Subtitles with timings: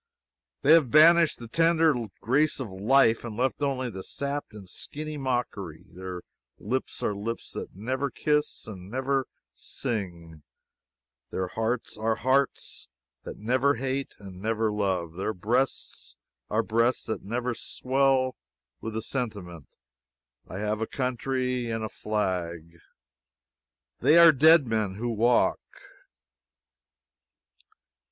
[0.63, 5.15] They have banished the tender grace of life and left only the sapped and skinny
[5.15, 5.83] mockery.
[5.93, 6.23] Their
[6.57, 10.41] lips are lips that never kiss and never sing;
[11.29, 12.89] their hearts are hearts
[13.25, 16.17] that never hate and never love; their breasts
[16.49, 18.35] are breasts that never swell
[18.79, 19.67] with the sentiment,
[20.47, 22.79] "I have a country and a flag."
[23.99, 25.59] They are dead men who walk.